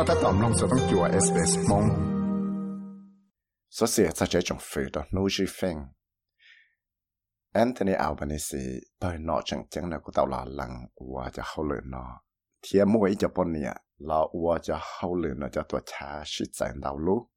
[0.00, 1.92] 覺得當龍就當叫我 SBS 夢，
[3.68, 5.88] 所以就這種非到 no g thing。
[7.52, 12.20] Anthony Albanese bởi 對諾 chẳng chẳng là của tao là lăng và cho hậu lửa nó.
[12.62, 16.44] Thì mỗi cho bọn nè là và cho hậu lửa nó cho tôi trả sự
[16.52, 17.30] chẳng đau lúc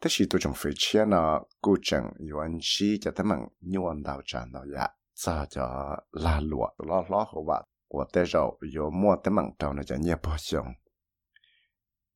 [0.00, 3.48] thế thì tôi chẳng phải chia nọ, cô chẳng yêu anh chị cho tấm mạng
[3.60, 8.04] nhiều anh đau chẳng nó dạ sao cho là lụa lo lo của bạn của
[8.12, 10.66] tế rồi yêu mua tấm mạng trâu nọ, cho nhẹ bỏ xuống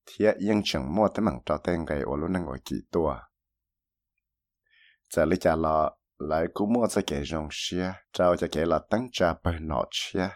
[0.06, 3.16] thì yên chẳng mua tấm bằng trâu tên gây ở lúc năng ngồi kỳ tùa.
[5.10, 8.80] giờ lý trả lọ, lại cú mua cho kẻ rong xia trao cho kẻ là
[8.90, 10.28] tăng trà bởi nọ xia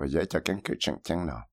[0.00, 1.48] và dễ cho cái cử chẳng chẳng nào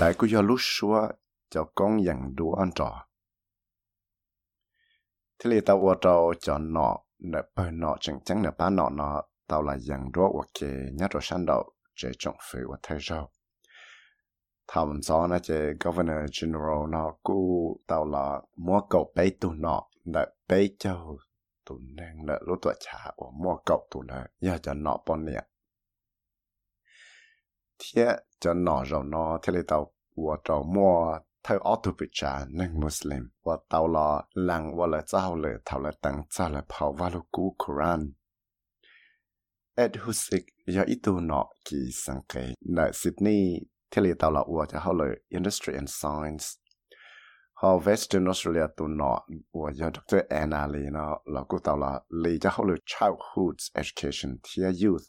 [0.00, 1.08] đại cú do lúc xua
[1.50, 3.06] cho con dặn đua ăn trò
[5.38, 8.90] thế lý tao qua trâu cho nọ nợ bởi nọ chẳng chẳng nợ bá nọ
[8.90, 12.76] nọ tao là dặn đua và kẻ nhát rồi sang đầu chế trọng phê và
[12.82, 13.30] thay rau
[14.68, 19.82] thảo gió nó chế governor general nó cú tàu là mua cậu bé tụ nọ
[20.04, 21.18] nợ bé châu
[21.64, 25.24] tụ nên nợ lúc tuổi trả của mua cậu tụ nợ giờ cho nọ bọn
[25.24, 25.40] nè.
[27.78, 32.44] Thế cho nọ rồi nó thế là tàu của trò mua theo auto bị trả
[32.48, 36.62] nên muslim, và tàu là lăng và là giáo lệ, thảo là tăng trả là
[36.68, 38.12] bảo vào lúc cú Quran
[39.74, 39.96] Ed
[40.66, 41.20] Hussik giờ ít tụ
[41.64, 41.76] kỳ
[42.92, 44.92] Sydney, thế là tàu là ua cho họ
[45.28, 46.44] industry and science.
[47.54, 50.18] Họ Western Australia tụ nọ, ua cho Dr.
[50.28, 55.02] Anna Lee nó, là cô tàu là Lee cho họ childhood education thia youth.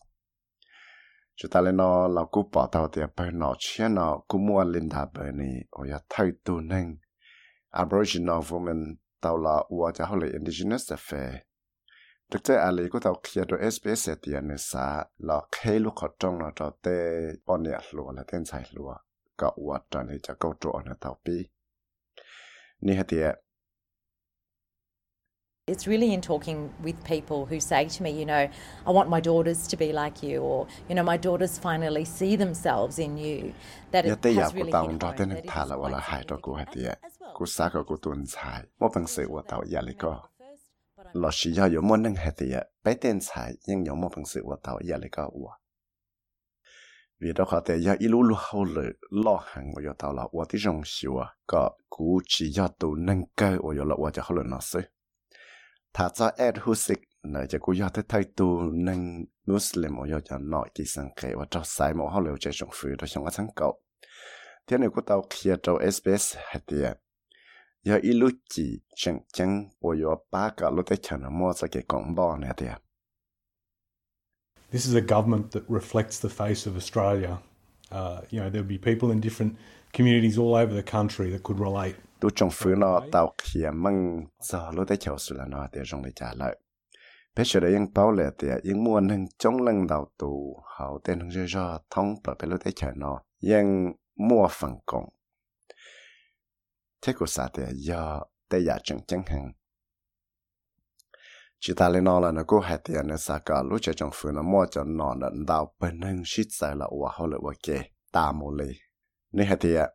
[1.35, 4.39] Chúng ta lên nó là cô bỏ tàu thì à bởi nó chia nó cô
[4.39, 6.97] mua linh thà bởi này ua cho thay tụ nên
[7.69, 10.93] Aboriginal woman tàu là ua cho họ lời indigenous
[12.29, 12.57] affair Dr.
[12.57, 16.51] Ali có tàu kia đồ SBS tiền này sa là khi lúc họ trong nó
[16.55, 18.93] cho tê bọn nhẹ lúa là tên xài lúa
[19.37, 21.47] có vật cho này cho câu chỗ nó tàu bi
[22.81, 23.35] ni hạt tiệt
[25.67, 28.47] It's really in talking with people who say to me, you know,
[28.85, 32.37] I want my daughters to be like you, or, you know, my daughters finally see
[32.37, 33.51] themselves in you.
[33.91, 35.51] That ya it tê ya has của really tàu hit đó home, tên that it
[35.51, 36.99] thà is là quite là hại cho painful của hạt for tiệt
[38.93, 39.19] them as
[39.99, 40.36] well.
[43.93, 44.55] Của sự của
[47.19, 50.45] là đó họ thể ya ilu lu hậu lệ lo hàng của tàu là ua
[50.45, 54.21] tí rong xíu à có cú chỉ do tụ nâng cơ của là ua cho
[54.25, 54.79] hậu lệ nó sẽ
[55.93, 60.37] thà cho Ed Hussik nơi cho cú do tới thay tụ nâng Muslim của cho
[60.37, 63.25] nội kỳ sang kể và cho sai một hậu lệ chạy trong phía đó trong
[63.25, 63.81] cái tháng cậu
[64.67, 66.99] thế này của tàu kia trong SBS hạt tiệt
[67.83, 69.95] giờ ilu chỉ chẳng chẳng của
[70.31, 72.81] ba cả lúc tới chẳng mua cho cái công bò này tiệt
[74.71, 77.37] This is a government that reflects the face of Australia.
[77.91, 79.53] Uh, you know, there'll be people in different
[79.93, 81.95] communities all over the country that could relate.
[82.19, 86.03] tu phía nó tàu kia măng giờ lúc tới chiều sự là nó để trong
[86.05, 86.59] để trả lợi
[87.35, 90.99] bây giờ đấy những bao lệ thì những muốn hình trong lần đầu tù hậu
[91.03, 95.09] tên hình do thông bởi bây lúc tới chờ nó những mua phần công
[97.01, 99.51] thế của xã thì do tây giả chẳng chẳng hàng
[101.59, 104.09] chỉ ta lên nó là nó có hạt tiền nó xã cả lúc chơi trong
[104.13, 107.37] phía nó mua cho nó lần đầu bên hình shit sai là ủa hậu lệ
[107.43, 108.73] ok ta mua lì.
[109.31, 109.85] Nên hạt tiền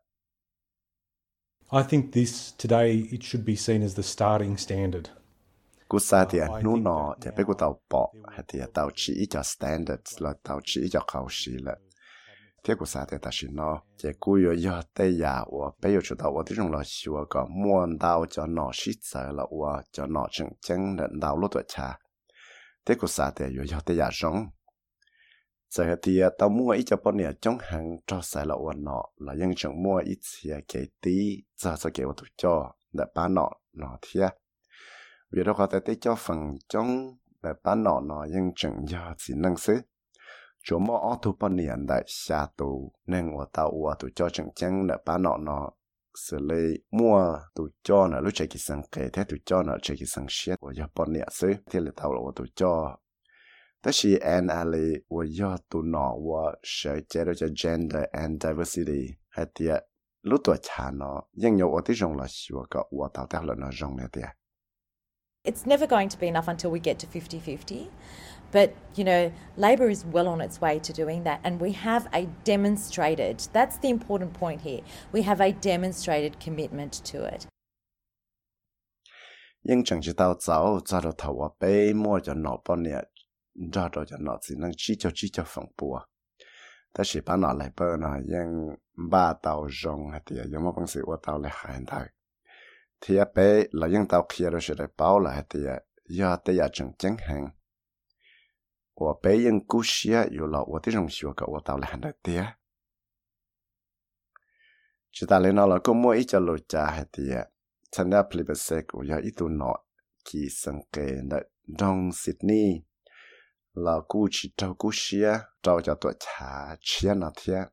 [1.72, 5.06] I think this today it should be seen as the starting standard.
[5.88, 9.26] cú sa thì nu think nọ thì bây now tàu bỏ hay thì tàu chỉ
[9.30, 11.76] cho standards là tàu chỉ cho khẩu sĩ là
[12.64, 15.92] thế cú sao thì ta xin nó thì cú yo yo tây ya và bây
[15.92, 19.44] giờ chúng ta ở chúng là xíu có muốn đào cho nó shit sợ là
[19.60, 21.98] và cho nó chân chân là đào lúc tuổi cha
[22.86, 24.46] thế cú sao thì yo yo tây ya rong
[25.72, 29.34] giờ thì tàu mua ít cho bọn này trong hàng cho sai là nó là
[29.74, 34.20] mua ít xia cái tí giờ sẽ cái tụi cho để bán nó nó thì,
[35.32, 38.84] vì đó có thể tới cho phần trong để bán nó nhưng chẳng
[39.18, 39.80] chỉ năng sức
[40.62, 44.28] chỗ mò ở tu bao niệm đại xa tu, nên ngồi tàu ua tu cho
[44.28, 45.70] chẳng chẳng là ba nọ nọ.
[46.28, 49.76] Xử lý, mua tu cho nó lúc chạy kỳ sang kể, thế tu cho nó
[49.82, 52.98] chạy kỳ sang xiết của giờ bao niệm xứ, thế là tàu là tu cho.
[53.82, 58.42] Tất nhiên anh ali của giờ tu nọ của sở chế độ cho gender and
[58.42, 59.06] diversity.
[59.28, 59.84] Hay tiệt,
[60.22, 63.42] lúc tuổi cha nó nhưng nhiều ở tí rồng là sửa cả ua tàu theo
[63.42, 64.41] là nó rồng này tiệt.
[65.43, 67.89] It's never going to be enough until we get to 50 50.
[68.51, 71.41] But, you know, Labor is well on its way to doing that.
[71.43, 74.81] And we have a demonstrated, that's the important point here,
[75.11, 77.47] we have a demonstrated commitment to it.
[79.63, 82.89] 因正知道早早到头啊，被摸着脑包呢，
[83.69, 86.05] 找着就脑子能只叫只叫风波啊。
[86.93, 88.77] ta chỉ bán nó lại bơ nó ยัง
[89.09, 92.07] ba tàu rong hay thì giống một bằng sự của tàu lại hành thay
[93.04, 96.60] thì à bé là những tàu kia rồi sẽ bảo là hết tiệt giờ tiệt
[96.60, 97.48] à chẳng chẳng hàng
[98.96, 101.88] và bé những cú xia yêu là và tiếng rồng xua cả và tàu là
[101.90, 102.44] hết tiệt
[105.12, 107.48] chỉ ta lên nó là cũng mua ít cho lột trà hết tiệt
[107.96, 109.76] thành ra pli bơ sek của giờ ít tu nọ
[110.24, 111.40] kỳ sang kề đã
[111.78, 112.82] đông Sydney
[113.72, 117.68] là cú chỉ tàu cú xia tàu cho tụi trà chia nọ thiệt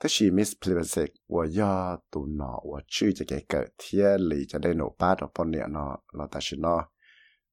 [0.00, 1.74] ถ้าชีมิสพลิเซกว่าย่อ
[2.12, 6.76] ตูนอว่าชื่อจะแก่เกิดเทียหลีจะได้หนูป้าดอปนเนี่ยนอเราตาชินอ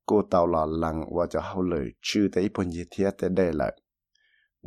[0.09, 3.73] กูเตาหลอลังว่าจะเฮาเลยชื่อแต่ญี่ปุ่นยีเทียแต่ได้เลย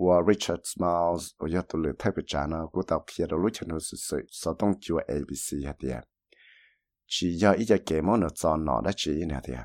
[0.03, 5.97] ว่าริชาร์ดสมาลส์ว่าย่อตัวเลยเทพจานะกูเตาเคียดรู้ชนุสุดๆสต้องจัวเอบีซีฮะเดีย
[7.13, 9.61] ชีย่ออีจะเกมอนอจอนนอได้ชีเนี่ยเดีย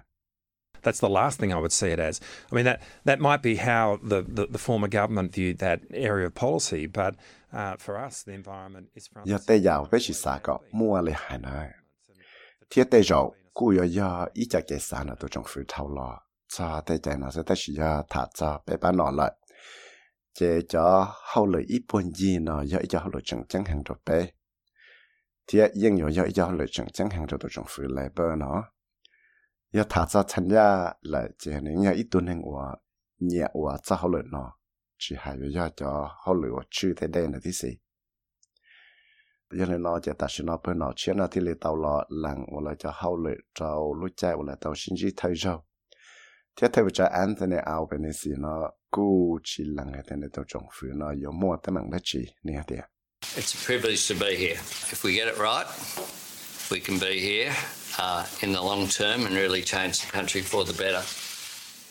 [0.84, 2.22] That's the last thing I would see it as.
[2.52, 6.28] I mean, that, that might be how the, the, the former government viewed that area
[6.28, 7.16] of policy, but
[7.54, 9.28] uh, for us, the environment is front.
[9.28, 11.70] Giờ tây giàu với chỉ xa có mua lại hải này.
[12.70, 16.20] Thiết tây giàu, cú giờ giờ ít cái xa nó tôi trong phu thâu lo.
[16.48, 19.34] Cho tây chạy nó sẽ tới chỉ giờ thả cho bé bán nó lại.
[20.34, 23.84] Chế cho hậu lợi ít buồn gì nó giờ cho hậu lợi chẳng chẳng hàng
[23.86, 24.28] rồi bé
[25.52, 27.10] thì yên nhiều giờ giờ lựa chọn chẳng
[29.74, 31.52] hạn cho tôi trong phụ lại bơ nó giờ thả ra tham gia là chỉ
[31.62, 32.76] nên giờ ít tuần hàng của
[33.20, 34.54] nhẹ của cho họ lựa nó
[34.98, 37.78] chỉ hai bây giờ cho họ lựa chữ thế đây là thế gì
[39.52, 42.06] giờ này nó chỉ ta xin nó bơ nó chuyện nó thì lấy tàu lọ
[42.10, 45.34] lặng hoặc là cho họ lựa cho lúc chạy hoặc là tàu sinh chỉ thấy
[45.34, 45.58] rồi
[46.62, 51.14] thế theo cho Anthony Albanese nó cú chỉ lặng cái này tàu trong phụ nó
[51.24, 52.80] 有 mua tấm bằng đất chỉ nè tiền
[53.36, 54.58] It's a privilege to be here.
[54.92, 55.68] If we get it right,
[56.72, 57.52] we can be here
[57.98, 61.04] uh, in the long term and really change the country for the better.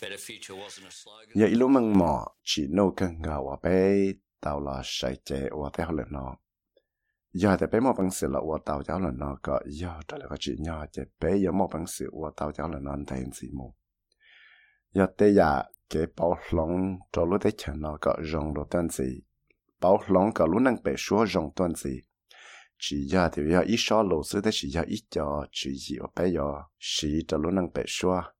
[0.00, 1.34] Better future wasn't a slogan.
[1.34, 5.70] Giờ lúc măng mò chỉ nô cần gà và bé tàu là sài chế và
[5.72, 6.36] theo lần no.
[7.32, 10.16] Giờ te pe mo bang se la wa tao giáo la no có giờ ta
[10.18, 13.04] la có chi nya che pe giờ mo bang se wa tao giáo la nan
[13.06, 13.64] tai si mo.
[14.94, 18.88] Giờ te ya ke bảo long to lu te chan no có jong lo tan
[18.90, 19.04] si.
[19.80, 21.90] bảo long cả lu nang pe shuo jong tuần si
[22.78, 25.96] chỉ giờ thì giờ ít số lỗ sư thế chỉ giờ ít cho chỉ gì
[25.96, 28.32] ở bây giờ, chỉ cho luôn năng bể xóa.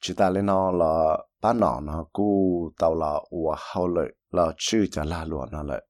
[0.00, 4.52] Chỉ ta lên nó là ba nọ nó cú tàu là ua hậu lợi, là
[4.58, 5.86] chữ cho la lụa nó lợi.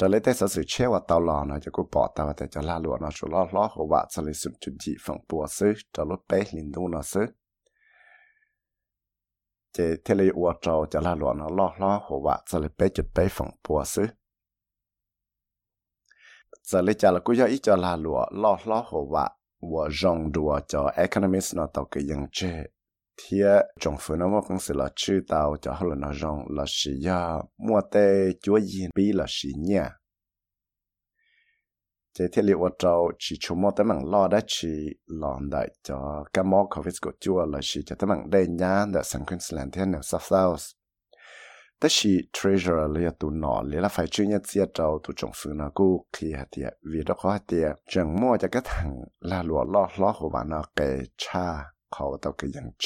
[0.00, 2.46] Trở lấy thế sở sự che và tàu lò nó cho cú bỏ tàu để
[2.50, 5.18] cho la lụa nó cho lo lo hồ vạ cho lấy sụp chuẩn bị phòng
[5.28, 7.26] bùa sư cho lúc bé liền đu nó sư
[9.72, 12.68] chỉ thế lấy ua trâu cho la lụa nó lo lo hồ vạ cho lấy
[12.78, 14.06] bé chụp bé phòng bùa sư
[16.70, 19.28] giờ lấy cho là cú giờ ít cho la lụa, lo lo hồ vạ.
[19.62, 22.64] Và rong đùa cho economist nó tàu cái dân chế
[23.22, 23.38] thì
[23.80, 26.64] trong phủ nó một công sự là chữ tàu cho họ là nó rong là
[26.66, 29.90] sử ya mua tê, chúa yên bi là sử nhà
[32.18, 34.68] chế thiết liệu trâu chỉ chú mua tấm bằng lo đã chỉ
[35.06, 38.86] lòn đại cho các mỏ covid của chúa là sử cho tấm bằng đây nhá,
[38.94, 40.62] đã sang Queensland thiên New South
[41.80, 48.90] แต่ชีเทรเจอร์เลยตัวนอนเลยละไฟชื่อนี่ยเสียเจ้าตัวจงฟื้นนะกูเคลียเตียวีดอกเตียจังมั่วจะกระถัง
[49.30, 50.80] ลาหลัวล้อล้อหัวนาเก
[51.22, 51.46] ชา
[51.92, 52.84] เขาตอกยังเจ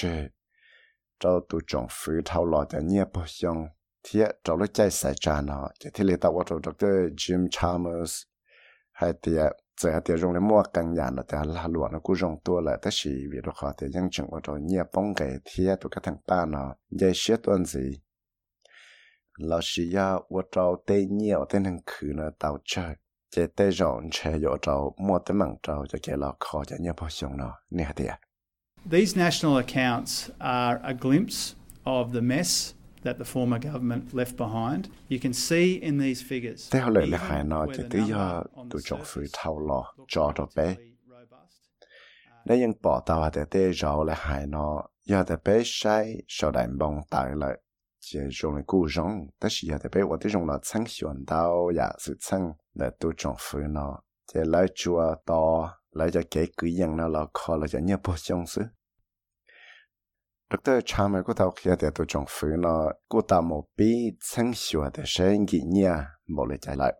[1.18, 3.58] เจ้าตัวจงฟื้นเท่าหล่อจะเงียบพยอง
[4.02, 8.20] เทียเจ้าเลยใจใส่จานอจะที่เลตาว่าตัวดรจิมชาร์มส์
[8.98, 9.42] ให้เตีย
[9.78, 18.03] เจอเตียจงเลยมั่วกังยานแต่ลาหลัวนกูจงตัวแหละแต่ชีวีดอกเตียยังจังว่าเราเงียบป้องเกเทียตัวกระถังป้าเนาะใจเชื่ตัวนี้
[19.37, 22.97] là chỉ ya 我找对你我在能去呢到这。
[23.31, 28.19] 这对人车有找莫得忙找就给了考就nhẹ bổ sung nó nè tiệt
[28.89, 31.53] These national accounts are a glimpse
[31.83, 34.89] of the mess that the former government left behind.
[35.09, 36.71] You can see in these figures.
[36.71, 40.33] Thế họ lời là hai nó chỉ tới giờ tụi chồng phụ thâu lò cho
[40.35, 40.75] đó bé.
[42.45, 46.51] Nếu những bỏ tàu để tế rau là hai nó giờ để bé sai sau
[46.51, 47.59] đại bông tại lại
[48.06, 58.72] 接种了故障，但是也得被我这种了参选到呀，是参来都政分了，再来做到来就给鬼人了老靠了就也不相似。
[60.48, 62.68] 这个产品骨头也得多种分呢，
[63.08, 66.94] 骨头没被参选的生你啊，没了再来。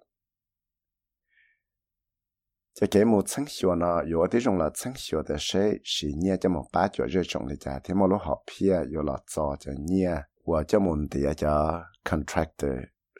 [2.73, 10.27] 在给某村小呢，有的用了村小的水，是捏这么八九热种的家，他们老好撇，有了早着捏。
[10.47, 12.71] Nha và cho một địa cho contractor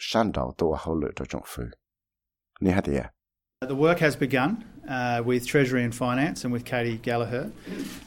[0.01, 1.63] sang đầu tôi hậu lựa cho trong phụ
[2.61, 3.03] nè hả địa
[3.61, 4.57] The work has begun
[4.89, 7.47] uh, with Treasury and Finance and with Katie Gallagher,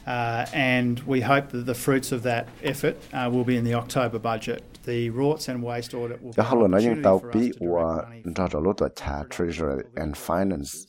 [0.06, 3.74] uh, and we hope that the fruits of that effort uh, will be in the
[3.74, 4.62] October budget.
[4.84, 7.28] The rorts and waste audit will be cho an halo na yung opportunity tau for
[7.30, 10.86] us pi to direct wa money ra ra lo to cha treasury and finance.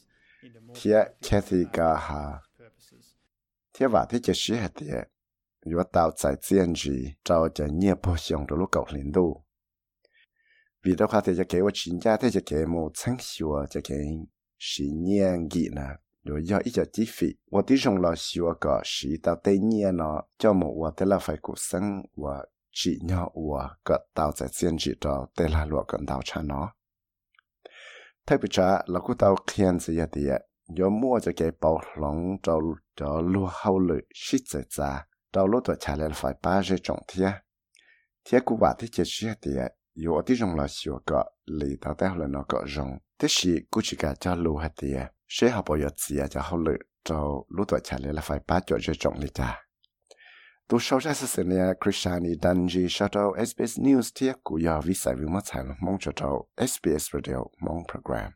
[0.75, 3.15] thia Kathy ga ha purposes.
[3.73, 4.53] thia va thi che shi
[8.87, 8.95] ha
[10.85, 13.65] vì đó khoa thì cho kế wa chín gia thì cho kế một sáng xua
[13.69, 13.95] cho kế
[14.59, 15.87] sĩ nhiên gì nè
[16.23, 19.59] rồi do ít cho chi phí và tí trong là xua có sĩ tao tây
[19.59, 21.59] nhiên nó cho một và thế là phải cuộc
[22.15, 26.21] và chỉ nhau và có tao sẽ diễn chỉ cho tây là lụa cần tao
[26.25, 26.73] cha nó
[28.27, 30.21] thay vì cha là cô tao khiên gì thì
[30.77, 32.59] do mua cho kế bảo lòng cho
[32.95, 36.75] cho lúa hậu lự shit sẽ ra trâu lúa tuổi trả lên phải ba giờ
[36.83, 37.31] trồng thia.
[38.25, 41.93] Thia cú bà thích chết chia tìa yếu tí rồng là xìu cọ lì tao
[41.93, 45.49] tao là nó cọ rồng thế thì cú chỉ cả cho lù hết tìa sẽ
[45.49, 48.59] học bảo yếu tìa cho học lự trâu lúa tuổi trả lên là phải ba
[48.67, 49.63] giờ dây trồng lì trả
[50.67, 54.93] tu sau ra sự này Krishani Danji cho trâu SBS News thia cú yếu vì
[54.93, 58.31] sai vì mất sản mong cho trâu SBS Radio mong program.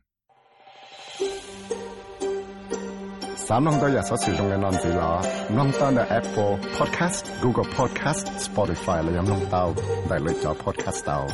[3.43, 9.73] 三弄到日所使用嘅单字啦，弄到嘅 Apple Podcast、Google Podcast、Spotify 啦，有弄到，
[10.09, 11.25] 大类咗 Podcast 到。